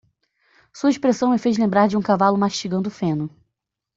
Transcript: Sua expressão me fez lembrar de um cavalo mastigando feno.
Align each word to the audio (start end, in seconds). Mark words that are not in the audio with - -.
Sua 0.73 0.89
expressão 0.89 1.29
me 1.29 1.37
fez 1.37 1.59
lembrar 1.59 1.87
de 1.87 1.95
um 1.95 2.01
cavalo 2.01 2.35
mastigando 2.35 2.89
feno. 2.89 3.29